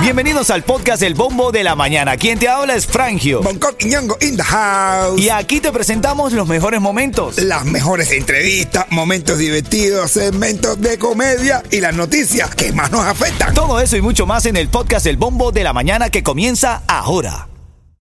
Bienvenidos 0.00 0.50
al 0.50 0.62
podcast 0.62 1.02
El 1.02 1.14
Bombo 1.14 1.50
de 1.50 1.64
la 1.64 1.74
Mañana. 1.74 2.16
Quien 2.16 2.38
te 2.38 2.48
habla 2.48 2.74
es 2.76 2.86
Frangio. 2.86 3.42
Bangkok 3.42 3.74
y 3.80 3.86
Ñongo 3.86 4.16
in 4.20 4.36
the 4.36 4.42
house. 4.42 5.20
Y 5.20 5.30
aquí 5.30 5.60
te 5.60 5.72
presentamos 5.72 6.32
los 6.32 6.46
mejores 6.46 6.80
momentos. 6.80 7.38
Las 7.38 7.64
mejores 7.64 8.12
entrevistas, 8.12 8.86
momentos 8.90 9.38
divertidos, 9.38 10.12
segmentos 10.12 10.80
de 10.80 10.98
comedia 10.98 11.62
y 11.70 11.80
las 11.80 11.94
noticias 11.94 12.54
que 12.54 12.72
más 12.72 12.92
nos 12.92 13.04
afectan. 13.04 13.52
Todo 13.54 13.80
eso 13.80 13.96
y 13.96 14.00
mucho 14.00 14.26
más 14.26 14.46
en 14.46 14.56
el 14.56 14.68
podcast 14.68 15.06
El 15.06 15.16
Bombo 15.16 15.50
de 15.50 15.64
la 15.64 15.72
Mañana 15.72 16.08
que 16.08 16.22
comienza 16.22 16.82
ahora. 16.86 17.48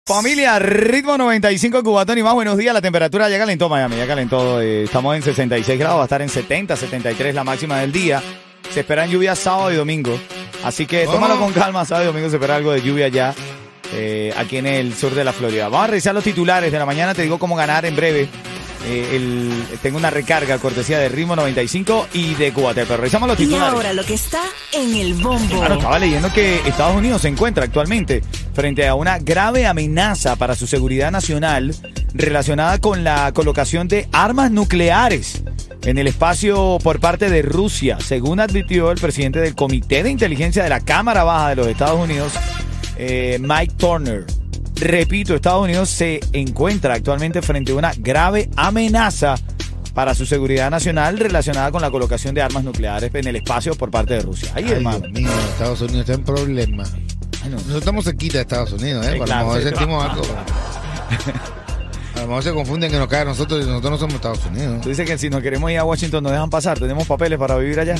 Familia, 0.06 0.58
ritmo 0.58 1.16
95 1.16 1.82
Cubatón 1.82 2.18
y 2.18 2.22
más. 2.22 2.34
Buenos 2.34 2.58
días. 2.58 2.74
La 2.74 2.82
temperatura 2.82 3.30
ya 3.30 3.38
calentó 3.38 3.70
Miami, 3.70 3.96
ya 3.96 4.06
calentó. 4.06 4.60
eh, 4.60 4.84
estamos 4.84 5.16
en 5.16 5.22
66 5.22 5.78
grados, 5.78 5.96
va 5.98 6.02
a 6.02 6.04
estar 6.04 6.20
en 6.20 6.28
70, 6.28 6.76
73 6.76 7.34
la 7.34 7.44
máxima 7.44 7.78
del 7.78 7.92
día. 7.92 8.22
Se 8.74 8.80
esperan 8.80 9.08
lluvias 9.08 9.38
sábado 9.38 9.72
y 9.72 9.76
domingo. 9.76 10.18
Así 10.64 10.84
que 10.86 11.04
tómalo 11.06 11.38
con 11.38 11.52
calma. 11.52 11.84
Sábado 11.84 12.04
y 12.04 12.06
domingo 12.08 12.28
se 12.28 12.36
espera 12.36 12.56
algo 12.56 12.72
de 12.72 12.82
lluvia 12.82 13.06
ya 13.08 13.32
eh, 13.92 14.34
aquí 14.36 14.56
en 14.56 14.66
el 14.66 14.94
sur 14.94 15.14
de 15.14 15.22
la 15.24 15.32
Florida. 15.32 15.68
Vamos 15.68 15.84
a 15.84 15.86
revisar 15.88 16.12
los 16.14 16.24
titulares 16.24 16.72
de 16.72 16.78
la 16.78 16.86
mañana. 16.86 17.14
Te 17.14 17.22
digo 17.22 17.38
cómo 17.38 17.54
ganar 17.54 17.84
en 17.84 17.94
breve. 17.94 18.28
Eh, 18.86 19.10
el- 19.14 19.78
tengo 19.80 19.96
una 19.96 20.10
recarga 20.10 20.58
cortesía 20.58 20.98
de 20.98 21.08
ritmo 21.08 21.36
95 21.36 22.08
y 22.14 22.34
de 22.34 22.52
Cubatón. 22.52 22.84
Pero 22.88 22.96
revisamos 22.98 23.28
los 23.28 23.38
Y 23.38 23.44
titulares. 23.44 23.74
ahora 23.74 23.92
lo 23.92 24.04
que 24.04 24.14
está 24.14 24.42
en 24.72 24.94
el 24.96 25.14
bombo. 25.14 25.56
Claro, 25.58 25.74
estaba 25.74 25.98
leyendo 26.00 26.32
que 26.32 26.56
Estados 26.66 26.96
Unidos 26.96 27.22
se 27.22 27.28
encuentra 27.28 27.64
actualmente 27.64 28.22
frente 28.54 28.88
a 28.88 28.94
una 28.96 29.18
grave 29.20 29.66
amenaza 29.66 30.34
para 30.36 30.56
su 30.56 30.66
seguridad 30.66 31.12
nacional 31.12 31.74
relacionada 32.12 32.78
con 32.78 33.04
la 33.04 33.30
colocación 33.32 33.86
de 33.88 34.08
armas 34.12 34.50
nucleares 34.50 35.43
en 35.84 35.98
el 35.98 36.06
espacio 36.06 36.78
por 36.82 36.98
parte 37.00 37.28
de 37.28 37.42
Rusia, 37.42 37.98
según 38.00 38.40
advirtió 38.40 38.90
el 38.90 39.00
presidente 39.00 39.40
del 39.40 39.54
Comité 39.54 40.02
de 40.02 40.10
Inteligencia 40.10 40.62
de 40.62 40.70
la 40.70 40.80
Cámara 40.80 41.24
Baja 41.24 41.50
de 41.50 41.56
los 41.56 41.66
Estados 41.66 42.00
Unidos, 42.00 42.32
eh, 42.96 43.38
Mike 43.40 43.74
Turner. 43.76 44.24
Repito, 44.76 45.34
Estados 45.34 45.64
Unidos 45.64 45.90
se 45.90 46.20
encuentra 46.32 46.94
actualmente 46.94 47.42
frente 47.42 47.72
a 47.72 47.76
una 47.76 47.92
grave 47.96 48.48
amenaza 48.56 49.36
para 49.94 50.14
su 50.14 50.26
seguridad 50.26 50.70
nacional 50.70 51.18
relacionada 51.18 51.70
con 51.70 51.80
la 51.80 51.90
colocación 51.90 52.34
de 52.34 52.42
armas 52.42 52.64
nucleares 52.64 53.14
en 53.14 53.26
el 53.28 53.36
espacio 53.36 53.74
por 53.76 53.90
parte 53.90 54.14
de 54.14 54.20
Rusia. 54.20 54.50
Ahí, 54.54 54.64
Ay, 54.66 54.72
hermano. 54.72 55.00
Dios 55.00 55.12
mío, 55.12 55.30
Estados 55.52 55.80
Unidos 55.82 56.08
está 56.08 56.14
en 56.14 56.76
no. 56.76 57.50
Nosotros 57.50 57.76
estamos 57.76 58.04
cerquita 58.04 58.38
de 58.38 58.42
Estados 58.42 58.72
Unidos, 58.72 59.06
¿eh? 59.06 59.12
Sí, 59.12 59.20
claro, 59.20 59.32
a 59.32 59.38
lo 59.40 59.46
mejor 59.46 59.62
sí, 59.62 59.68
sentimos 59.68 60.04
algo. 60.04 60.24
A 62.24 62.26
lo 62.26 62.30
mejor 62.30 62.44
se 62.44 62.52
confunden 62.54 62.90
que 62.90 62.96
nos 62.96 63.06
cae 63.06 63.20
a 63.20 63.24
nosotros 63.26 63.62
y 63.62 63.68
nosotros 63.68 63.90
no 63.90 63.98
somos 63.98 64.14
Estados 64.14 64.46
Unidos. 64.46 64.80
Tú 64.80 64.88
dices 64.88 65.06
que 65.06 65.18
si 65.18 65.28
nos 65.28 65.42
queremos 65.42 65.70
ir 65.70 65.76
a 65.76 65.84
Washington 65.84 66.24
nos 66.24 66.32
dejan 66.32 66.48
pasar, 66.48 66.78
tenemos 66.78 67.06
papeles 67.06 67.38
para 67.38 67.58
vivir 67.58 67.78
allá. 67.78 67.96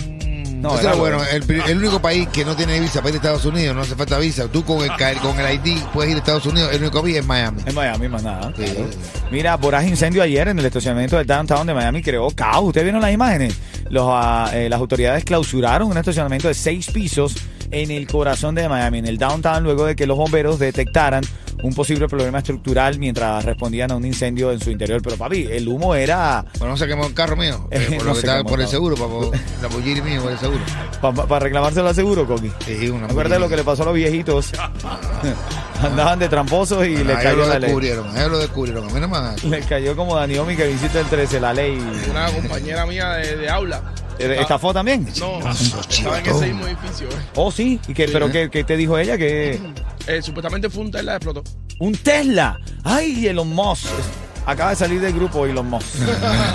No, 0.63 0.71
Eso 0.71 0.81
era 0.81 0.93
es 0.93 0.99
bueno, 0.99 1.19
el, 1.67 1.77
único 1.77 2.01
país 2.01 2.27
que 2.29 2.43
no 2.43 2.57
tiene 2.57 2.81
visa 2.81 3.03
para 3.03 3.11
ir 3.11 3.17
a 3.17 3.19
Estados 3.19 3.45
Unidos, 3.45 3.77
no 3.77 3.83
hace 3.83 3.95
falta 3.95 4.19
visa. 4.19 4.49
Tú 4.49 4.65
con 4.65 4.83
el, 4.83 4.91
con 5.19 5.39
el 5.39 5.55
ID 5.57 5.79
puedes 5.93 6.11
ir 6.13 6.17
a 6.17 6.21
Estados 6.21 6.47
Unidos, 6.47 6.73
el 6.73 6.81
único 6.81 7.03
país 7.03 7.17
es 7.17 7.27
Miami. 7.27 7.61
En 7.67 7.75
Miami 7.75 8.09
más 8.09 8.23
nada. 8.23 8.51
Sí. 8.57 8.65
claro. 8.65 8.89
Mira, 9.31 9.57
voraz 9.59 9.87
incendio 9.87 10.23
ayer 10.23 10.49
en 10.49 10.59
el 10.59 10.65
estacionamiento 10.65 11.19
del 11.19 11.27
downtown 11.27 11.67
de 11.67 11.75
Miami 11.75 12.01
creó 12.01 12.31
caos. 12.31 12.65
¿Ustedes 12.69 12.87
vieron 12.87 13.03
las 13.03 13.13
imágenes? 13.13 13.55
Los, 13.91 14.11
eh, 14.55 14.71
las 14.71 14.81
autoridades 14.81 15.23
clausuraron 15.25 15.91
un 15.91 15.99
estacionamiento 15.99 16.49
de 16.49 16.55
seis 16.55 16.91
pisos 16.91 17.35
en 17.71 17.91
el 17.91 18.07
corazón 18.07 18.55
de 18.55 18.69
Miami, 18.69 18.99
en 18.99 19.07
el 19.07 19.19
downtown, 19.19 19.63
luego 19.63 19.87
de 19.87 19.97
que 19.97 20.07
los 20.07 20.17
bomberos 20.17 20.59
detectaran 20.59 21.25
un 21.63 21.73
posible 21.75 22.09
problema 22.09 22.39
estructural 22.39 22.99
mientras 22.99 23.45
respondían 23.45 23.91
a 23.91 23.97
un 23.97 24.05
incendio 24.05 24.53
en 24.53 24.61
su 24.61 24.71
interior. 24.71 25.01
Pero 25.03 25.17
papi, 25.17 25.47
el 25.51 25.67
humo 25.69 25.95
era 25.95 26.45
Bueno, 26.59 26.73
no 26.73 26.77
se 26.77 26.87
quemó 26.87 27.07
el 27.07 27.15
carro 27.15 27.37
mío. 27.37 27.69
Eh, 27.75 27.97
por 27.97 28.05
no 28.05 28.05
lo 28.05 28.15
que 28.15 28.21
se 28.21 28.27
está 28.27 28.45
por 28.45 28.61
el 28.61 28.69
seguro, 28.69 28.97
para 28.97 29.39
la 29.63 29.69
bullir 29.69 30.03
mío 30.03 30.23
por 30.23 30.33
el 30.33 30.39
seguro. 30.39 30.61
para 31.01 31.41
reclamárselo 31.41 31.89
al 31.89 31.95
seguro, 31.95 32.27
Coqui. 32.27 32.51
Sí, 32.65 32.89
una 32.89 33.07
Acuérdate 33.07 33.41
lo 33.41 33.49
que 33.49 33.57
le 33.57 33.65
pasó 33.65 33.83
a 33.83 33.87
los 33.87 33.95
viejitos. 33.95 34.53
Andaban 35.83 36.19
de 36.19 36.29
tramposos 36.29 36.87
y 36.87 36.97
le 37.03 37.13
a 37.15 37.21
ellos 37.21 37.23
cayó 37.23 37.37
lo 37.37 37.47
la 37.47 37.55
ley. 37.59 37.61
descubrieron, 37.63 38.09
a 38.09 38.19
ellos 38.21 38.31
lo 38.31 38.39
descubrieron. 38.39 38.89
A 38.89 38.93
mí 38.93 39.01
no 39.01 39.09
me 39.09 39.17
hagan 39.17 39.35
eso. 39.35 39.49
Le 39.49 39.61
cayó 39.63 39.97
como 39.97 40.15
Daniomi 40.17 40.57
que 40.57 40.67
visita 40.67 41.01
el 41.01 41.07
13, 41.07 41.41
la 41.41 41.53
ley. 41.53 41.79
Una 42.11 42.27
compañera 42.31 42.87
mía 42.87 43.11
de, 43.15 43.37
de 43.37 43.49
aula. 43.51 43.83
Eh, 44.19 44.37
¿Estafó 44.41 44.73
también? 44.73 45.07
No, 45.19 45.39
Eso, 45.51 45.81
estaba 45.81 46.19
en 46.21 46.27
ese 46.27 46.47
mismo 46.47 46.67
edificio. 46.67 47.09
eh. 47.09 47.13
Oh, 47.35 47.51
sí. 47.51 47.81
¿Y 47.89 47.95
qué, 47.95 48.09
¿Pero 48.09 48.31
qué, 48.31 48.49
qué 48.51 48.63
te 48.65 48.77
dijo 48.77 48.97
ella? 48.99 49.17
Que 49.19 49.61
Eh, 50.07 50.21
supuestamente 50.21 50.69
fue 50.69 50.83
un 50.85 50.91
Tesla 50.91 51.13
que 51.13 51.17
explotó. 51.17 51.43
un 51.81 51.93
Tesla. 51.95 52.59
¡Ay, 52.85 53.27
Elon 53.27 53.49
Musk! 53.49 53.87
Acaba 54.45 54.71
de 54.71 54.77
salir 54.77 55.01
del 55.01 55.15
grupo 55.15 55.47
Elon 55.47 55.69
Musk. 55.71 55.87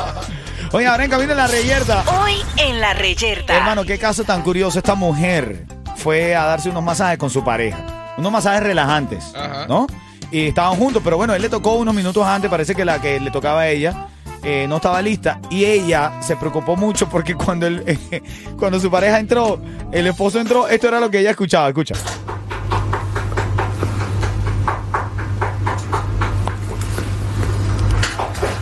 Oye, 0.72 0.86
ahora 0.86 1.04
en 1.06 1.10
camino 1.10 1.32
en 1.32 1.38
la 1.38 1.48
reyerta. 1.48 2.04
Hoy 2.22 2.36
en 2.58 2.80
la 2.80 2.94
reyerta. 2.94 3.58
Hermano, 3.58 3.84
qué 3.86 3.98
caso 3.98 4.24
tan 4.24 4.44
curioso. 4.44 4.78
Esta 4.78 4.94
mujer 4.94 5.66
fue 5.96 6.36
a 6.36 6.46
darse 6.46 6.70
unos 6.70 6.84
masajes 6.84 7.18
con 7.18 7.32
su 7.32 7.44
pareja. 7.44 8.14
Unos 8.18 8.32
masajes 8.32 8.62
relajantes, 8.62 9.34
Ajá. 9.36 9.66
¿no? 9.68 9.88
Y 10.32 10.48
estaban 10.50 10.76
juntos, 10.78 11.02
pero 11.04 11.18
bueno, 11.18 11.34
él 11.34 11.42
le 11.42 11.50
tocó 11.50 11.74
unos 11.74 11.96
minutos 11.96 12.24
antes. 12.24 12.52
Parece 12.52 12.76
que 12.76 12.86
la 12.86 13.02
que 13.02 13.20
le 13.20 13.32
tocaba 13.32 13.62
a 13.62 13.70
ella 13.70 14.09
eh, 14.44 14.66
no 14.68 14.78
estaba 14.78 15.02
lista. 15.02 15.40
Y 15.50 15.66
ella 15.66 16.14
se 16.22 16.36
preocupó 16.36 16.76
mucho 16.76 17.10
porque 17.10 17.36
cuando, 17.36 17.68
él, 17.68 18.00
cuando 18.60 18.80
su 18.80 18.90
pareja 18.90 19.20
entró, 19.20 19.60
el 19.92 20.08
esposo 20.08 20.40
entró, 20.40 20.68
esto 20.68 20.88
era 20.88 21.00
lo 21.00 21.10
que 21.10 21.20
ella 21.20 21.32
escuchaba. 21.32 21.70
Escucha. 21.70 21.96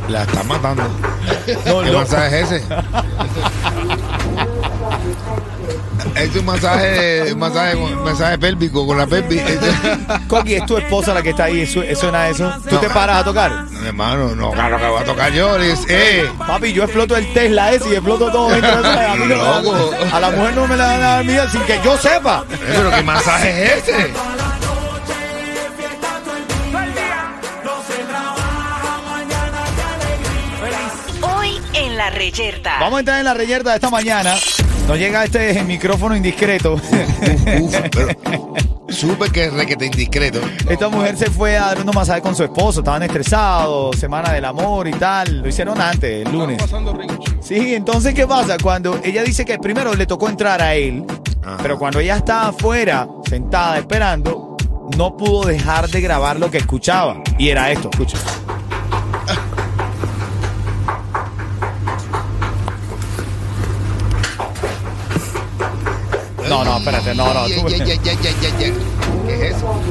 La 0.10 0.24
está 0.24 0.44
matando. 0.44 0.84
No, 0.84 1.82
¿Qué 1.84 1.92
no. 1.92 2.00
masaje 2.00 2.42
es 2.42 2.52
ese? 2.52 2.66
es 6.20 6.36
un 6.36 6.46
masaje, 6.46 7.34
un 7.34 7.40
masaje, 7.40 7.76
un 7.76 8.04
masaje 8.04 8.38
pélvico 8.38 8.86
con 8.86 8.98
la 8.98 9.06
pelvis. 9.08 9.42
Coqui, 10.28 10.56
es 10.56 10.66
tu 10.66 10.78
esposa 10.78 11.14
la 11.14 11.22
que 11.22 11.30
está 11.32 11.46
ahí. 11.46 11.66
su- 11.66 11.84
¿Suena 11.96 12.28
eso? 12.30 12.52
¿Tú 12.70 12.78
te 12.78 12.90
paras 12.90 13.18
a 13.18 13.24
tocar? 13.24 13.52
No, 13.72 13.86
hermano, 13.88 14.36
no, 14.36 14.52
claro 14.52 14.78
que 14.78 14.86
voy 14.88 15.02
a 15.02 15.06
tocar 15.06 15.32
yo. 15.32 15.56
es- 15.58 15.86
Eh, 15.90 16.30
Papi, 16.46 16.74
yo 16.74 16.84
exploto 16.84 17.16
el 17.16 17.32
Tesla 17.34 17.72
ese 17.72 17.90
y 17.90 17.94
exploto 17.94 18.32
todo. 18.32 18.50
dentro 18.50 18.82
de 18.82 18.90
eso. 18.90 19.00
A, 19.00 19.14
mí 19.16 19.20
no 19.20 19.26
me 19.26 19.36
da- 19.36 19.62
Loco. 19.62 19.90
a 20.14 20.20
la 20.20 20.32
mujer 20.32 20.56
no 20.56 20.68
me 20.68 20.78
la 20.78 20.86
van 20.88 20.96
a 20.96 21.08
dar 21.08 21.26
mía 21.26 21.50
sin 21.50 21.62
que 21.62 21.80
yo 21.84 21.98
sepa. 21.98 22.44
eh, 22.52 22.58
pero 22.76 22.92
¿qué 22.92 23.02
masaje 23.04 23.66
es 23.66 23.88
ese? 23.88 24.12
Hoy 31.22 31.60
en 31.74 31.98
la 31.98 32.10
reyerta. 32.10 32.78
Vamos 32.80 32.98
a 32.98 33.00
entrar 33.00 33.20
en 33.20 33.26
la 33.26 33.34
reyerta 33.34 33.72
de 33.72 33.76
esta 33.76 33.90
mañana. 33.90 34.36
Nos 34.88 34.98
llega 34.98 35.26
este 35.26 35.64
micrófono 35.64 36.16
indiscreto. 36.16 36.76
Uf, 36.76 37.76
pero 37.92 38.16
supe 38.88 39.30
que 39.30 39.46
es 39.46 39.54
requete 39.54 39.86
indiscreto. 39.88 40.40
Esta 40.70 40.88
mujer 40.88 41.18
se 41.18 41.30
fue 41.30 41.58
a 41.58 41.66
dar 41.66 41.82
unos 41.82 41.94
masajes 41.94 42.24
con 42.24 42.34
su 42.36 42.44
esposo. 42.46 42.80
Estaban 42.80 43.04
estresados, 43.04 43.98
semana 43.98 44.32
del 44.32 44.46
amor 44.46 44.88
y 44.88 44.92
tal. 44.92 45.42
Lo 45.42 45.50
hicieron 45.50 45.80
antes, 45.82 46.26
el 46.26 46.32
lunes. 46.32 46.64
Sí, 47.42 47.76
entonces, 47.76 48.14
¿qué 48.14 48.26
pasa? 48.26 48.56
Cuando 48.62 49.00
ella 49.04 49.24
dice 49.24 49.44
que 49.44 49.58
primero 49.58 49.94
le 49.94 50.06
tocó 50.06 50.30
entrar 50.30 50.62
a 50.62 50.74
él, 50.76 51.04
Ajá. 51.44 51.58
pero 51.62 51.78
cuando 51.78 52.00
ella 52.00 52.16
estaba 52.16 52.48
afuera, 52.48 53.08
sentada, 53.30 53.78
esperando, 53.80 54.56
no 54.98 55.18
pudo 55.18 55.48
dejar 55.48 55.90
de 55.90 56.00
grabar 56.00 56.40
lo 56.40 56.50
que 56.50 56.60
escuchaba. 56.60 57.22
Y 57.38 57.50
era 57.50 57.72
esto, 57.72 57.90
escucha. 57.92 58.18
No, 66.64 66.66
no, 66.66 66.78
espérate, 66.78 67.16
no, 67.16 67.34
no. 67.34 67.46
tú-. 67.46 67.66
¿Qué 69.28 69.48
es 69.50 69.56
eso? 69.56 69.82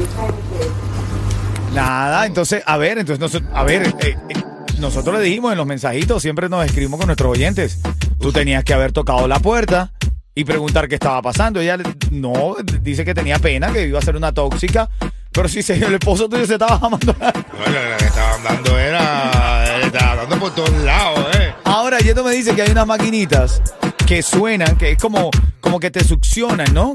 Nada, 1.75 2.27
entonces, 2.27 2.63
a 2.67 2.77
ver, 2.79 2.99
entonces, 2.99 3.21
nosotros, 3.21 3.51
a 3.55 3.63
ver, 3.65 3.95
eh, 4.01 4.17
eh, 4.31 4.35
nosotros 4.79 5.19
le 5.19 5.25
dijimos 5.25 5.53
en 5.53 5.59
los 5.59 5.67
mensajitos, 5.67 6.23
siempre 6.23 6.49
nos 6.49 6.65
escribimos 6.65 6.99
con 6.99 7.07
nuestros 7.09 7.31
oyentes. 7.31 7.81
Tú 8.19 8.33
tenías 8.33 8.65
que 8.65 8.73
haber 8.73 8.93
tocado 8.93 9.29
la 9.29 9.39
puerta 9.41 9.93
y 10.35 10.45
preguntar 10.45 10.89
qué 10.89 10.95
estaba 10.95 11.21
pasando. 11.23 11.61
Ella 11.61 11.79
no, 12.11 12.57
dice 12.81 13.05
que 13.05 13.15
tenía 13.15 13.39
pena, 13.39 13.73
que 13.73 13.87
iba 13.87 13.99
a 13.99 14.03
ser 14.03 14.17
una 14.17 14.33
tóxica. 14.33 14.89
Pero 15.33 15.49
si 15.49 15.63
se- 15.63 15.75
el 15.75 15.93
esposo 15.95 16.29
tuyo 16.31 16.47
se 16.47 16.55
estaba 16.55 16.77
amando. 16.77 17.13
Bueno, 17.15 17.35
la 17.91 17.97
que 17.99 18.05
estaban 18.07 18.43
dando 18.43 18.79
era. 18.79 19.79
Le 19.79 19.87
estaban 19.87 20.17
dando 20.17 20.39
por 20.39 20.55
todos 20.55 20.71
lados, 20.83 21.27
¿eh? 21.39 21.53
Ahora, 21.65 21.99
Yeto 21.99 22.25
me 22.25 22.33
dice 22.33 22.55
que 22.55 22.63
hay 22.63 22.71
unas 22.71 22.87
maquinitas 22.87 23.61
que 24.07 24.23
suenan, 24.23 24.77
que 24.79 24.93
es 24.93 24.99
como, 24.99 25.31
como 25.67 25.81
que 25.81 25.91
te 25.91 26.05
succionan, 26.05 26.73
¿no? 26.73 26.95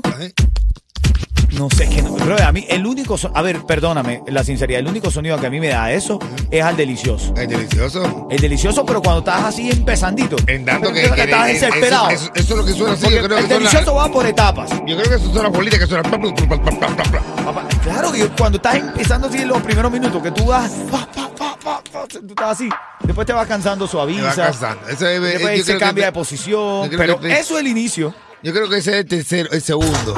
No 1.51 1.69
sé, 1.69 1.89
que 1.89 2.01
no. 2.01 2.15
Pero 2.15 2.41
a 2.41 2.51
mí, 2.53 2.65
el 2.69 2.85
único. 2.87 3.17
so- 3.17 3.29
a 3.35 3.41
ver, 3.41 3.63
perdóname, 3.65 4.23
la 4.27 4.45
sinceridad, 4.45 4.79
el 4.79 4.87
único 4.87 5.11
sonido 5.11 5.37
que 5.37 5.47
a 5.47 5.49
mí 5.49 5.59
me 5.59 5.67
da 5.67 5.91
eso 5.91 6.17
es 6.49 6.63
al 6.63 6.77
delicioso. 6.77 7.33
Es 7.35 7.49
delicioso. 7.49 8.27
El 8.31 8.39
delicioso, 8.39 8.85
pero 8.85 9.01
cuando 9.01 9.19
estás 9.19 9.43
así 9.43 9.69
empezandito. 9.69 10.37
En 10.47 10.63
tanto 10.63 10.93
que. 10.93 11.03
Estás 11.03 11.47
desesperado. 11.47 12.09
Eso, 12.11 12.23
eso- 12.23 12.31
eso 12.35 12.53
es 12.53 12.57
lo 12.59 12.65
que 12.65 12.71
suena 12.71 12.93
así. 12.93 13.01
Porque 13.03 13.17
Yo 13.17 13.23
creo 13.25 13.37
el 13.39 13.43
que 13.43 13.53
son 13.53 13.63
las- 13.63 13.71
delicioso 13.73 13.95
va 13.95 14.07
por 14.09 14.25
etapas. 14.25 14.69
Yo 14.87 14.95
creo 14.97 15.09
que 15.09 15.15
eso 15.15 15.33
son 15.33 15.43
las 15.43 15.51
bolitas 15.51 15.79
que 15.79 15.87
suenan. 15.87 16.09
Papá, 16.09 17.67
claro, 17.83 18.11
que 18.13 18.27
cuando 18.29 18.55
estás 18.55 18.75
empezando 18.75 19.27
así 19.27 19.39
en 19.39 19.49
los 19.49 19.61
primeros 19.61 19.91
minutos, 19.91 20.23
que 20.23 20.31
tú 20.31 20.45
vas. 20.45 20.71
pa, 20.89 21.05
pa, 21.13 21.29
pa, 21.35 21.57
pa, 21.61 21.81
pa, 21.91 22.07
tú 22.07 22.19
estás 22.29 22.51
así. 22.51 22.69
Después 23.03 23.27
te 23.27 23.33
vas 23.33 23.45
cansando, 23.45 23.83
Me 23.83 23.87
va 23.87 23.91
suaviza. 23.91 24.35
cansando. 24.35 24.87
Eso 24.87 25.05
es- 25.05 25.21
Después 25.21 25.57
yo 25.57 25.63
se 25.65 25.71
creo 25.71 25.79
que- 25.79 25.85
cambia 25.85 26.05
de 26.05 26.11
yo 26.11 26.13
posición. 26.13 26.87
creo 26.87 26.97
Pero 26.97 27.19
que 27.19 27.27
te- 27.27 27.39
eso 27.41 27.55
es 27.55 27.59
el 27.61 27.67
inicio. 27.67 28.13
Yo 28.43 28.53
creo 28.53 28.67
que 28.69 28.77
ese 28.77 28.91
es 28.91 28.97
el 28.97 29.05
tercero, 29.05 29.49
el 29.51 29.61
segundo. 29.61 30.15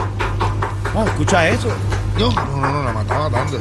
No, 0.94 1.06
escucha 1.06 1.50
eso. 1.50 1.68
No, 2.18 2.32
no, 2.32 2.46
no, 2.62 2.72
no, 2.72 2.84
la 2.84 2.94
mataba 2.94 3.30
matando. 3.30 3.60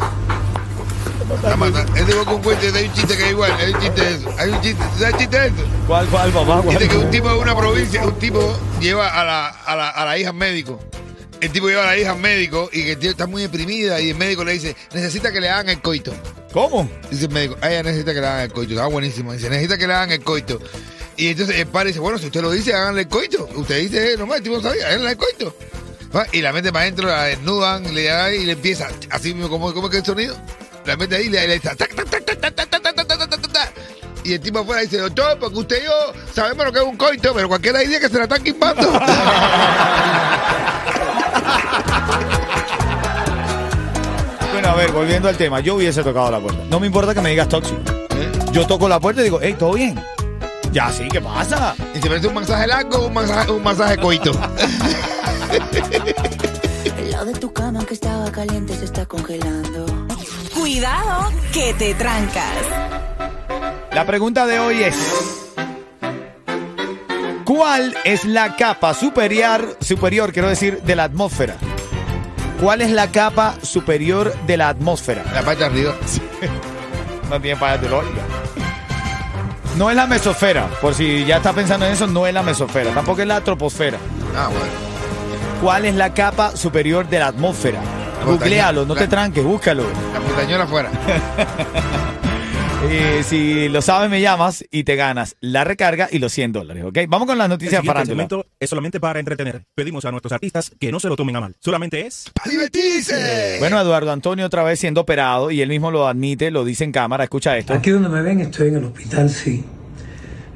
La 1.43 1.57
mata. 1.57 1.85
Es 1.97 2.07
de 2.07 2.15
boca 2.15 2.33
un 2.33 2.43
cuento, 2.43 2.67
hay 2.77 2.85
un 2.87 2.93
chiste 2.93 3.17
que 3.17 3.25
es 3.25 3.31
igual, 3.31 3.53
hay 3.53 3.73
un 3.73 3.81
chiste 3.81 4.01
de 4.05 4.15
eso. 4.15 4.31
Hay 4.39 4.51
un 4.51 4.61
chiste, 4.61 4.85
¿tú 4.93 4.99
¿sabes 4.99 5.15
el 5.15 5.19
chiste 5.21 5.41
de 5.41 5.47
eso? 5.47 5.57
¿Cuál, 5.87 6.07
cuál, 6.09 6.31
papá? 6.31 6.61
¿Cuál? 6.63 6.79
Dice 6.79 6.89
que 6.91 6.97
un 6.97 7.11
tipo 7.11 7.29
de 7.31 7.39
una 7.39 7.57
provincia, 7.57 8.05
un 8.05 8.19
tipo 8.19 8.59
lleva 8.81 9.09
a 9.09 9.25
la, 9.25 9.49
a 9.49 9.77
la, 9.77 9.89
a 9.89 10.05
la 10.05 10.19
hija 10.19 10.31
al 10.31 10.37
médico. 10.37 10.79
El 11.41 11.51
tipo 11.51 11.69
lleva 11.69 11.83
a 11.85 11.87
la 11.87 11.97
hija 11.99 12.13
al 12.13 12.19
médico 12.21 12.69
y 12.73 12.85
que 12.85 12.93
el 12.93 12.99
tío 12.99 13.11
está 13.11 13.27
muy 13.27 13.43
deprimida 13.43 14.01
y 14.01 14.11
el 14.11 14.17
médico 14.17 14.45
le 14.45 14.53
dice, 14.53 14.77
necesita 14.95 15.33
que 15.33 15.41
le 15.41 15.49
hagan 15.49 15.71
el 15.71 15.81
coito. 15.81 16.13
¿Cómo? 16.53 16.89
Dice 17.11 17.25
el 17.25 17.31
médico, 17.33 17.57
"Ah, 17.63 17.71
ella 17.71 17.83
necesita 17.83 18.13
que 18.15 18.21
le 18.21 18.27
hagan 18.27 18.41
el 18.43 18.53
coito. 18.53 18.75
Está 18.75 18.87
buenísimo. 18.87 19.33
Dice, 19.33 19.49
necesita 19.49 19.79
que 19.79 19.87
le 19.87 19.95
hagan 19.95 20.13
el 20.13 20.23
coito. 20.23 20.61
Y 21.17 21.29
entonces 21.29 21.57
el 21.59 21.67
padre 21.67 21.89
dice, 21.89 22.01
bueno, 22.01 22.19
si 22.19 22.27
usted 22.27 22.41
lo 22.41 22.51
dice, 22.51 22.75
háganle 22.75 23.03
el 23.03 23.09
coito. 23.09 23.49
Usted 23.55 23.81
dice, 23.81 24.13
eh, 24.13 24.17
no 24.17 24.27
más, 24.27 24.39
el 24.39 24.43
tipo 24.45 24.57
no 24.57 24.63
sabía, 24.63 24.87
háganle 24.89 25.11
el 25.11 25.17
coito. 25.17 25.55
Va, 26.15 26.27
Y 26.33 26.41
la 26.41 26.53
mete 26.53 26.73
para 26.73 26.83
adentro, 26.85 27.09
la 27.09 27.25
desnudan, 27.25 27.95
le 27.95 28.05
da 28.05 28.33
y 28.35 28.45
le 28.45 28.53
empieza, 28.53 28.89
así 29.11 29.35
mismo, 29.35 29.49
como, 29.49 29.73
como 29.73 29.87
es 29.87 29.93
que 29.93 29.99
el 29.99 30.05
sonido? 30.05 30.37
La 30.85 30.97
mete 30.97 31.17
ahí 31.17 31.27
y 31.27 31.29
le, 31.29 31.47
le 31.47 31.55
dice, 31.55 31.69
tac, 31.77 31.95
tac, 31.95 32.11
tac, 32.11 32.25
tac, 32.25 32.55
tac, 32.55 32.55
tac, 32.55 33.07
tac, 33.29 33.53
tac. 33.53 33.73
Y 34.25 34.35
el 34.35 34.41
tipo 34.41 34.61
afuera 34.61 34.83
dice, 34.83 34.99
doctor, 34.99 35.39
porque 35.39 35.59
usted 35.59 35.83
y 35.83 35.85
yo 35.85 36.13
sabemos 36.33 36.67
lo 36.67 36.73
que 36.73 36.79
es 36.79 36.85
un 36.85 36.97
coito, 36.97 37.35
pero 37.35 37.49
cualquier 37.49 37.75
idea 37.87 38.01
que 38.01 38.09
se 38.09 38.19
la 38.19 38.25
están 38.25 38.43
quimbando. 38.43 38.93
Bueno, 44.53 44.69
a 44.69 44.75
ver, 44.75 44.93
volviendo 44.93 45.29
al 45.29 45.37
tema. 45.37 45.61
Yo 45.61 45.77
hubiese 45.77 46.03
tocado 46.03 46.31
la 46.31 46.39
puerta. 46.39 46.63
No 46.69 46.79
me 46.79 46.87
importa 46.87 47.15
que 47.15 47.21
me 47.23 47.31
digas 47.31 47.49
tóxico. 47.49 47.81
Yo 48.53 48.67
toco 48.67 48.87
la 48.87 49.01
puerta 49.01 49.23
y 49.23 49.25
digo, 49.25 49.41
hey, 49.43 49.57
¿todo 49.59 49.73
bien? 49.73 49.99
Ya, 50.73 50.91
sí, 50.91 51.07
¿qué 51.11 51.21
pasa? 51.21 51.75
y 51.95 52.01
se 52.01 52.09
parece 52.09 52.29
un 52.29 52.35
masaje 52.35 52.67
largo 52.67 52.99
o 52.99 53.07
un 53.09 53.13
masaje, 53.13 53.51
un 53.53 53.63
masaje 53.63 53.99
coito. 53.99 54.33
El 56.97 57.11
lado 57.11 57.27
de 57.27 57.35
tu 57.35 57.53
cama 57.53 57.85
que 57.85 57.93
estaba 57.95 58.33
caliente 58.33 58.75
se 58.75 58.87
está 58.87 59.05
congelando. 59.05 59.85
Cuidado 60.55 61.31
que 61.53 61.75
te 61.75 61.95
trancas. 61.95 62.57
La 63.93 64.07
pregunta 64.07 64.47
de 64.47 64.61
hoy 64.61 64.83
es: 64.83 64.97
¿Cuál 67.45 67.95
es 68.05 68.25
la 68.25 68.57
capa 68.57 68.95
superior, 68.95 69.77
superior, 69.81 70.33
quiero 70.33 70.49
decir, 70.49 70.81
de 70.83 70.97
la 70.97 71.05
atmósfera? 71.05 71.57
¿Cuál 72.63 72.81
es 72.81 72.91
la 72.93 73.11
capa 73.13 73.57
superior 73.63 74.35
de 74.47 74.57
la 74.57 74.71
atmósfera? 74.71 75.23
La 75.35 75.43
parte 75.43 75.61
de 75.61 75.67
arriba. 75.67 75.95
No 77.29 77.41
tiene 77.41 77.59
para 77.59 77.79
de 77.79 77.89
lógica. 77.89 78.21
No 79.77 79.89
es 79.89 79.97
la 79.97 80.07
mesosfera, 80.07 80.67
por 80.81 80.95
si 80.95 81.25
ya 81.25 81.39
está 81.39 81.53
pensando 81.53 81.87
en 81.87 81.93
eso, 81.93 82.07
no 82.07 82.27
es 82.27 82.35
la 82.35 82.43
mesosfera, 82.43 82.93
tampoco 82.93 83.23
es 83.23 83.27
la 83.27 83.41
troposfera. 83.41 83.99
Ah, 84.37 84.49
bueno. 84.49 84.93
¿Cuál 85.63 85.87
es 85.87 85.95
la 85.95 86.13
capa 86.13 86.57
superior 86.57 87.09
de 87.09 87.19
la 87.19 87.29
atmósfera? 87.29 87.81
Googlealo, 88.25 88.85
no 88.85 88.95
te 88.95 89.09
tranques, 89.09 89.43
búscalo. 89.43 89.85
La 90.13 90.21
montañola 90.21 90.65
afuera. 90.65 90.91
Eh, 92.85 93.23
si 93.29 93.69
lo 93.69 93.83
sabes, 93.83 94.11
me 94.11 94.21
llamas 94.21 94.65
y 94.71 94.85
te 94.85 94.97
ganas 94.97 95.37
la 95.41 95.65
recarga 95.65 96.09
y 96.11 96.19
los 96.19 96.33
100 96.33 96.53
dólares, 96.53 96.85
¿ok? 96.85 96.99
Vamos 97.09 97.27
con 97.27 97.39
las 97.39 97.49
noticias 97.49 97.83
segmento 98.05 98.47
es 98.59 98.69
solamente 98.71 99.01
para 99.01 99.21
entretener. 99.21 99.65
Pedimos 99.75 100.05
a 100.05 100.11
nuestros 100.11 100.33
artistas 100.33 100.73
que 100.79 100.91
no 100.91 101.01
se 101.01 101.09
lo 101.09 101.17
tomen 101.17 101.37
a 101.37 101.41
mal. 101.41 101.57
Solamente 101.61 102.07
es 102.07 102.31
¡A 102.43 102.49
divertirse! 102.49 103.57
Bueno, 103.59 103.81
Eduardo 103.81 104.11
Antonio 104.13 104.47
otra 104.47 104.63
vez 104.63 104.79
siendo 104.79 105.03
operado 105.03 105.51
y 105.51 105.61
él 105.61 105.69
mismo 105.69 105.91
lo 105.91 106.07
admite, 106.07 106.51
lo 106.51 106.65
dice 106.65 106.85
en 106.85 106.93
cámara, 106.93 107.25
escucha 107.25 107.57
esto. 107.57 107.75
Aquí 107.75 107.91
donde 107.91 108.09
me 108.09 108.23
ven 108.23 108.41
estoy 108.41 108.69
en 108.69 108.77
el 108.77 108.85
hospital, 108.85 109.31
sí. 109.31 109.65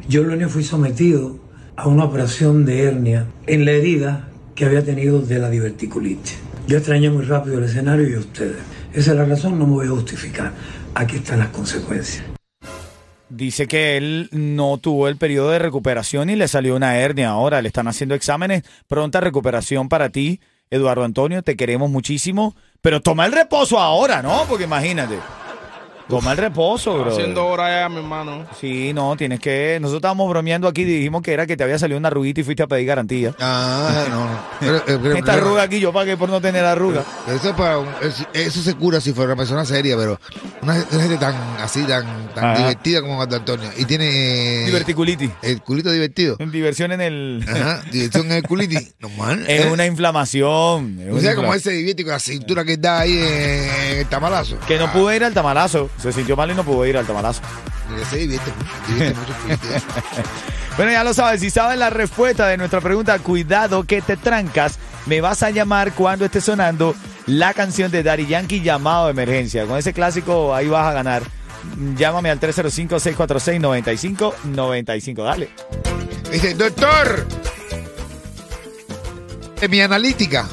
Yo 0.08 0.23
el 0.23 0.28
lunes 0.28 0.50
fui 0.50 0.64
sometido 0.64 1.38
a 1.76 1.88
una 1.88 2.05
operación 2.05 2.64
de 2.64 2.82
hernia 2.82 3.26
en 3.46 3.64
la 3.64 3.73
herida 3.73 4.28
que 4.55 4.64
había 4.64 4.84
tenido 4.84 5.20
de 5.20 5.38
la 5.38 5.50
diverticulitis. 5.50 6.38
Yo 6.67 6.78
extrañé 6.78 7.11
muy 7.11 7.25
rápido 7.25 7.58
el 7.58 7.64
escenario 7.64 8.08
y 8.08 8.17
ustedes. 8.17 8.56
Esa 8.93 9.11
es 9.12 9.17
la 9.17 9.25
razón, 9.25 9.58
no 9.58 9.67
me 9.67 9.75
voy 9.75 9.87
a 9.87 9.90
justificar. 9.90 10.52
Aquí 10.98 11.16
están 11.16 11.40
las 11.40 11.48
consecuencias. 11.48 12.25
Dice 13.28 13.66
que 13.66 13.98
él 13.98 14.31
no 14.32 14.78
tuvo 14.78 15.08
el 15.08 15.19
periodo 15.19 15.50
de 15.50 15.58
recuperación 15.58 16.31
y 16.31 16.37
le 16.37 16.48
salió 16.48 16.75
una 16.75 16.96
hernia 16.96 17.28
ahora. 17.28 17.60
Le 17.60 17.69
están 17.69 17.87
haciendo 17.87 18.14
exámenes. 18.14 18.62
Pronta 18.87 19.20
recuperación 19.20 19.90
para 19.90 20.08
ti, 20.08 20.40
Eduardo 20.70 21.04
Antonio. 21.04 21.43
Te 21.43 21.54
queremos 21.54 21.90
muchísimo. 21.90 22.56
Pero 22.81 23.02
toma 23.02 23.26
el 23.26 23.32
reposo 23.32 23.78
ahora, 23.78 24.22
¿no? 24.22 24.46
Porque 24.48 24.64
imagínate. 24.64 25.19
Toma 26.08 26.32
el 26.32 26.38
reposo, 26.38 26.99
bro. 27.00 27.11
Haciendo 27.12 27.44
hora 27.47 27.81
ya, 27.82 27.88
mi 27.88 27.97
hermano. 27.97 28.47
Sí, 28.61 28.93
no, 28.94 29.17
tienes 29.17 29.41
que. 29.41 29.79
Nosotros 29.81 29.99
estábamos 29.99 30.29
bromeando 30.29 30.69
aquí 30.69 30.82
y 30.82 30.85
dijimos 30.85 31.20
que 31.23 31.32
era 31.32 31.47
que 31.47 31.56
te 31.56 31.64
había 31.64 31.79
salido 31.81 31.99
una 31.99 32.08
arruguita 32.08 32.41
y 32.41 32.44
fuiste 32.44 32.62
a 32.62 32.69
pedir 32.69 32.87
garantía. 32.87 33.35
Ah, 33.41 34.05
no, 34.08 34.25
no. 34.25 34.38
Pero, 34.61 34.76
eh, 34.76 34.82
pero- 35.03 35.17
Esta 35.17 35.32
pero- 35.35 35.47
arruga 35.47 35.62
aquí 35.62 35.81
yo 35.81 35.93
pagué 35.93 36.17
por 36.17 36.29
no 36.29 36.41
tener 36.41 36.64
arruga. 36.64 37.03
Eso, 37.26 37.49
es 37.50 37.55
para 37.56 37.79
un- 37.79 37.88
es- 38.03 38.25
eso 38.35 38.62
se 38.62 38.75
cura 38.75 39.00
si 39.00 39.12
fuera 39.12 39.32
una 39.32 39.37
persona 39.37 39.64
seria, 39.64 39.97
pero 39.97 40.20
una, 40.62 40.75
una 40.93 41.03
gente 41.03 41.19
tan 41.19 41.35
así, 41.61 41.82
tan, 41.82 42.29
tan 42.35 42.44
Ajá. 42.44 42.59
divertida 42.59 43.00
como 43.00 43.17
Marco 43.17 43.35
Antonio. 43.35 43.69
Y 43.76 43.85
tiene 43.85 44.64
Diverticulitis. 44.67 45.31
el 45.43 45.61
culito 45.62 45.91
divertido. 45.91 46.37
Diversión 46.37 46.93
en 46.93 47.00
el. 47.00 47.44
Ajá, 47.49 47.82
diversión 47.93 48.26
en 48.26 48.32
el 48.32 48.43
culitis. 48.44 48.94
Normal. 49.00 49.44
Es 49.49 49.67
¿eh? 49.67 49.70
una 49.73 49.87
inflamación. 49.87 50.99
es 51.00 51.09
O 51.09 51.12
una 51.14 51.20
sea, 51.20 51.35
como 51.35 51.49
infla- 51.49 51.56
ese 51.56 51.70
divierte 51.73 52.05
con 52.05 52.12
la 52.12 52.20
cintura 52.20 52.64
que 52.64 52.76
da 52.76 53.00
ahí 53.00 53.12
en 53.19 53.99
el 53.99 54.06
tamalazo. 54.06 54.56
Que 54.69 54.79
no 54.79 54.93
pudo 54.93 55.12
ir 55.12 55.25
al 55.25 55.35
tamalazo. 55.35 55.91
Se 56.00 56.12
sintió 56.12 56.37
mal 56.37 56.50
y 56.50 56.54
no 56.54 56.64
pudo 56.64 56.87
ir 56.87 56.96
al 56.96 57.06
tamalazo. 57.06 57.43
Se 58.10 58.16
divierte 58.16 58.50
mucho. 58.52 58.70
Divierte 58.88 59.19
mucho 59.19 59.32
el 59.32 59.38
culitis. 59.58 59.70
Bueno, 60.76 60.93
ya 60.93 61.02
lo 61.04 61.14
sabes. 61.14 61.40
Si 61.40 61.48
sabes 61.48 61.78
la 61.78 61.88
respuesta 61.88 62.46
de 62.48 62.58
nuestra 62.58 62.82
pregunta, 62.82 63.19
cuidado 63.19 63.84
que 63.84 64.02
te 64.02 64.19
trancas. 64.19 64.78
Me 65.06 65.22
vas 65.22 65.43
a 65.43 65.48
llamar 65.48 65.94
cuando 65.94 66.26
esté 66.26 66.43
sonando 66.43 66.94
la 67.25 67.54
canción 67.54 67.90
de 67.90 68.02
Daddy 68.02 68.26
Yankee, 68.26 68.60
llamado 68.60 69.06
de 69.06 69.12
emergencia. 69.12 69.64
Con 69.64 69.78
ese 69.78 69.94
clásico, 69.94 70.54
ahí 70.54 70.69
vas 70.69 70.87
a 70.87 70.93
ganar. 70.93 71.22
Llámame 71.96 72.28
al 72.31 72.38
305-646-9595. 72.40 75.25
Dale. 75.25 75.49
Dice, 76.31 76.52
doctor, 76.52 77.26
en 79.60 79.70
mi 79.70 79.81
analítica. 79.81 80.46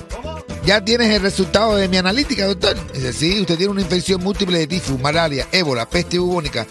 ¿Ya 0.66 0.84
tienes 0.84 1.10
el 1.10 1.22
resultado 1.22 1.76
de 1.76 1.90
mi 1.90 1.98
analítica, 1.98 2.46
doctor? 2.46 2.78
Dice, 2.94 3.12
sí, 3.12 3.42
usted 3.42 3.58
tiene 3.58 3.72
una 3.72 3.82
infección 3.82 4.24
múltiple 4.24 4.60
de 4.60 4.68
tifus, 4.68 4.98
malaria, 5.00 5.46
ébola, 5.52 5.90
peste 5.90 6.18
bubónica, 6.20 6.66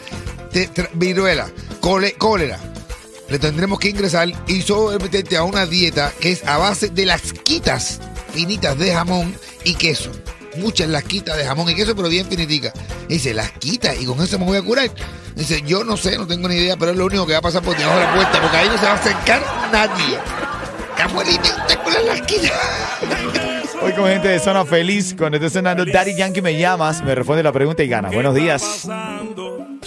viruela, 0.94 1.50
cólera. 2.18 2.58
Le 3.28 3.38
tendremos 3.38 3.78
que 3.78 3.90
ingresar 3.90 4.28
y 4.46 4.62
someterte 4.62 5.36
a 5.36 5.42
una 5.42 5.66
dieta 5.66 6.10
que 6.20 6.32
es 6.32 6.44
a 6.44 6.56
base 6.56 6.88
de 6.88 7.04
las 7.04 7.34
quitas 7.34 8.00
finitas 8.32 8.78
de 8.78 8.94
jamón 8.94 9.34
y 9.64 9.74
queso. 9.74 10.10
Muchas 10.56 10.88
las 10.88 11.04
quitas 11.04 11.36
de 11.36 11.44
jamón 11.44 11.68
y 11.68 11.74
queso, 11.74 11.94
pero 11.94 12.08
bien 12.08 12.26
finiticas. 12.26 12.72
Dice, 13.08 13.34
las 13.34 13.52
quitas 13.52 14.00
y 14.00 14.06
con 14.06 14.22
eso 14.22 14.38
me 14.38 14.46
voy 14.46 14.56
a 14.56 14.62
curar. 14.62 14.90
Dice, 15.34 15.62
yo 15.66 15.84
no 15.84 15.98
sé, 15.98 16.16
no 16.16 16.26
tengo 16.26 16.48
ni 16.48 16.56
idea, 16.56 16.78
pero 16.78 16.92
es 16.92 16.96
lo 16.96 17.04
único 17.04 17.26
que 17.26 17.32
va 17.32 17.40
a 17.40 17.42
pasar 17.42 17.62
por 17.62 17.76
debajo 17.76 17.98
de 17.98 18.04
la 18.04 18.14
puerta, 18.14 18.40
porque 18.40 18.56
ahí 18.56 18.68
no 18.68 18.78
se 18.78 18.84
va 18.84 18.92
a 18.92 18.94
acercar 18.94 19.42
nadie. 19.70 20.18
Abuelita, 20.98 21.56
usted 21.62 21.78
cura 21.82 22.00
las 22.00 22.22
quitas. 22.22 22.52
Hoy 23.84 23.92
con 23.94 24.06
gente 24.06 24.28
de 24.28 24.38
Zona 24.38 24.64
Feliz, 24.64 25.14
cuando 25.18 25.38
esté 25.38 25.50
sonando 25.50 25.84
Daddy 25.84 26.14
Yankee 26.14 26.40
me 26.40 26.56
llamas, 26.56 27.02
me 27.02 27.14
responde 27.14 27.42
la 27.42 27.52
pregunta 27.52 27.82
y 27.82 27.88
gana. 27.88 28.10
Buenos 28.10 28.34
días. 28.34 28.88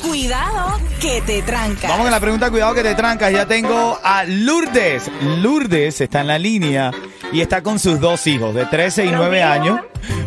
Cuidado 0.02 0.80
que 1.00 1.22
te 1.22 1.42
trancas. 1.42 1.90
Vamos 1.90 2.04
con 2.04 2.12
la 2.12 2.20
pregunta, 2.20 2.50
cuidado 2.50 2.74
que 2.74 2.84
te 2.84 2.94
trancas. 2.96 3.32
Ya 3.32 3.46
tengo 3.46 3.98
a 4.04 4.26
Lourdes. 4.26 5.10
Lourdes 5.42 6.02
está 6.02 6.22
en 6.22 6.28
la 6.28 6.38
línea 6.38 6.92
y 7.32 7.40
está 7.40 7.64
con 7.64 7.80
sus 7.80 8.00
dos 8.00 8.28
hijos 8.28 8.54
de 8.54 8.66
13 8.66 9.06
y 9.06 9.12
9 9.12 9.44
años. 9.44 9.80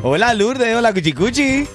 Hola 0.03 0.33
Lourdes, 0.33 0.75
hola 0.75 0.93
Cuchicuchi. 0.95 1.69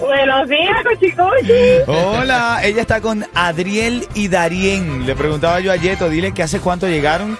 Buenos 0.00 0.48
días, 0.48 0.76
Cuchicuchi. 0.84 1.82
Hola, 1.86 2.60
ella 2.62 2.82
está 2.82 3.00
con 3.00 3.26
Adriel 3.34 4.06
y 4.14 4.28
Darien. 4.28 5.06
Le 5.06 5.14
preguntaba 5.16 5.60
yo 5.60 5.72
a 5.72 5.76
Yeto, 5.76 6.08
dile 6.08 6.32
que 6.32 6.42
hace 6.42 6.60
cuánto 6.60 6.86
llegaron, 6.86 7.38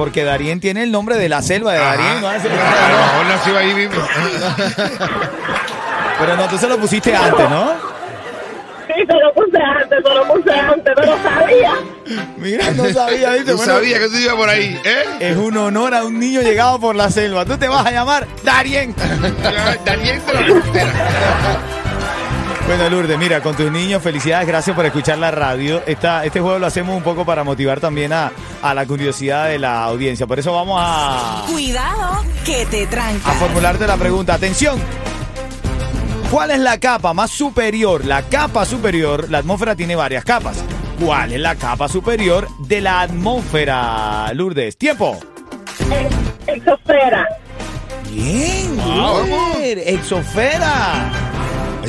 porque 0.00 0.24
Darien 0.24 0.60
tiene 0.60 0.82
el 0.82 0.90
nombre 0.90 1.18
de 1.18 1.28
la 1.28 1.42
selva 1.42 1.74
de 1.74 1.78
Darien. 1.78 2.22
¿no? 2.22 2.28
A 2.28 2.38
lo 2.38 2.40
mejor 2.40 3.26
nació 3.28 3.58
ahí 3.58 3.74
mismo. 3.74 4.00
Pero 6.18 6.36
no, 6.38 6.48
tú 6.48 6.56
se 6.56 6.68
lo 6.68 6.78
pusiste 6.78 7.14
antes, 7.14 7.50
¿no? 7.50 7.72
Sí, 8.86 8.94
se 9.06 9.12
lo 9.12 9.34
puse 9.34 9.58
antes, 9.58 9.98
se 10.02 10.14
lo 10.14 10.26
puse 10.26 10.52
antes, 10.52 10.94
pero 10.96 11.22
sabía. 11.22 11.72
Mira, 12.38 12.70
no 12.70 12.90
sabía, 12.92 13.32
¿viste? 13.34 13.52
Bueno, 13.52 13.74
sabía 13.74 13.98
que 13.98 14.08
tú 14.08 14.16
ibas 14.16 14.34
por 14.34 14.48
ahí, 14.48 14.80
¿eh? 14.84 15.02
Es 15.20 15.36
un 15.36 15.56
honor 15.58 15.94
a 15.94 16.02
un 16.04 16.18
niño 16.18 16.40
llegado 16.40 16.80
por 16.80 16.96
la 16.96 17.10
selva. 17.10 17.44
Tú 17.44 17.58
te 17.58 17.68
vas 17.68 17.86
a 17.86 17.92
llamar 17.92 18.26
Darien. 18.42 18.94
Daniel 19.84 20.22
de 20.26 20.34
la 20.34 20.44
frontera. 20.44 20.92
Bueno, 22.66 22.88
Lourdes, 22.88 23.18
mira, 23.18 23.40
con 23.42 23.56
tus 23.56 23.70
niños, 23.72 24.00
felicidades, 24.00 24.46
gracias 24.46 24.76
por 24.76 24.86
escuchar 24.86 25.18
la 25.18 25.32
radio. 25.32 25.82
Esta, 25.86 26.24
este 26.24 26.40
juego 26.40 26.58
lo 26.60 26.66
hacemos 26.66 26.96
un 26.96 27.02
poco 27.02 27.24
para 27.24 27.42
motivar 27.42 27.80
también 27.80 28.12
a, 28.12 28.30
a 28.62 28.74
la 28.74 28.86
curiosidad 28.86 29.48
de 29.48 29.58
la 29.58 29.82
audiencia. 29.82 30.26
Por 30.28 30.38
eso 30.38 30.52
vamos 30.52 30.78
a, 30.80 31.44
Cuidado 31.50 32.22
que 32.44 32.66
te 32.66 32.84
a 32.84 32.90
trancas. 32.90 33.34
formularte 33.38 33.86
la 33.88 33.96
pregunta. 33.96 34.34
Atención. 34.34 34.78
¿Cuál 36.30 36.52
es 36.52 36.60
la 36.60 36.78
capa 36.78 37.12
más 37.12 37.32
superior? 37.32 38.04
La 38.04 38.22
capa 38.22 38.64
superior, 38.64 39.28
la 39.30 39.38
atmósfera 39.38 39.74
tiene 39.74 39.96
varias 39.96 40.24
capas. 40.24 40.58
¿Cuál 41.04 41.32
es 41.32 41.40
la 41.40 41.56
capa 41.56 41.88
superior 41.88 42.46
de 42.60 42.80
la 42.82 43.00
atmósfera, 43.00 44.32
Lourdes? 44.32 44.76
Tiempo. 44.78 45.18
ex- 45.90 46.56
exosfera. 46.56 47.26
Bien, 48.08 48.76
Wow. 48.76 49.24
brother. 49.26 49.78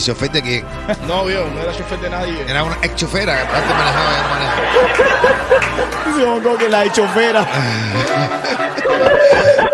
El 0.01 0.07
chofer 0.07 0.31
de 0.31 0.41
que 0.41 0.65
No, 1.07 1.25
viejo, 1.25 1.45
no 1.53 1.61
era 1.61 1.71
chofer 1.77 1.99
de 1.99 2.09
nadie. 2.09 2.43
era 2.47 2.63
una 2.63 2.75
ex 2.81 2.95
chofera, 2.95 3.47
que 3.47 3.55
antes 3.55 3.75
manejaba, 3.75 4.11
ya 4.11 4.23
no 4.23 4.29
maneja. 4.29 4.55
Se 6.17 6.23
como 6.43 6.57
que 6.57 6.69
la 6.69 6.85
exofera. 6.85 7.45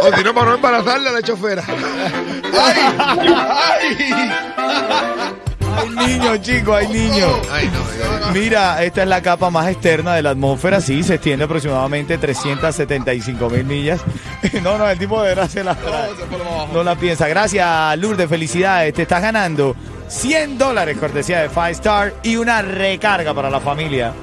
O 0.01 0.12
si 0.15 0.24
no, 0.24 0.34
para 0.34 0.48
no 0.48 0.55
embarazarle 0.55 1.10
a 1.10 1.12
la 1.13 1.22
chofera. 1.22 1.63
Hay 5.77 5.89
niños, 5.89 6.41
chicos, 6.41 6.75
hay 6.75 6.88
niños. 6.88 7.31
Ay, 7.51 7.69
no, 7.72 7.79
ay, 8.25 8.34
Mira, 8.34 8.84
esta 8.84 9.03
es 9.03 9.07
la 9.07 9.22
capa 9.22 9.50
más 9.50 9.69
externa 9.69 10.15
de 10.15 10.24
la 10.24 10.31
atmósfera. 10.31 10.81
Sí, 10.81 11.03
se 11.03 11.15
extiende 11.15 11.46
aproximadamente 11.46 12.17
375 12.17 13.50
mil 13.50 13.65
millas. 13.65 14.01
No, 14.63 14.77
no, 14.77 14.89
el 14.89 14.98
tipo 14.98 15.22
de 15.22 15.29
verdad 15.29 15.50
se 15.50 15.63
la 15.63 15.75
trae. 15.75 16.10
No 16.74 16.84
la 16.84 16.96
piensa. 16.96 17.27
Gracias, 17.27 17.98
Lourdes. 17.98 18.27
Felicidades. 18.29 18.93
Te 18.93 19.03
estás 19.03 19.22
ganando 19.22 19.75
100 20.07 20.57
dólares 20.57 20.98
cortesía 20.98 21.41
de 21.41 21.50
Five 21.50 21.72
Star 21.72 22.13
y 22.24 22.38
una 22.38 22.62
recarga 22.62 23.34
para 23.34 23.50
la 23.50 23.60
familia. 23.60 24.13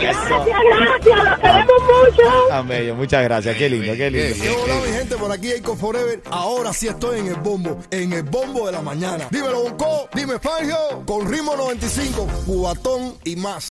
Gracias, 0.00 0.46
gracias, 0.76 1.24
los 1.24 1.38
queremos 1.38 1.82
mucho. 1.82 2.64
Bello. 2.66 2.94
Muchas 2.94 3.22
gracias. 3.24 3.56
Qué 3.56 3.70
lindo, 3.70 3.92
qué 3.96 4.10
lindo. 4.10 4.42
¿Qué 4.42 4.50
hola 4.50 4.74
mi 4.86 4.92
gente? 4.92 5.16
Por 5.16 5.32
aquí 5.32 5.52
Eco 5.52 5.76
Forever. 5.76 6.22
Ahora 6.30 6.72
sí 6.72 6.88
estoy 6.88 7.20
en 7.20 7.28
el 7.28 7.36
bombo, 7.36 7.78
en 7.90 8.12
el 8.12 8.22
bombo 8.22 8.66
de 8.66 8.72
la 8.72 8.82
mañana. 8.82 9.28
Dímelo, 9.30 9.62
Bonco, 9.62 10.08
dime 10.14 10.38
Fangio, 10.38 10.76
con 11.06 11.30
ritmo 11.30 11.56
95, 11.56 12.26
cubatón 12.46 13.14
y 13.24 13.36
más. 13.36 13.64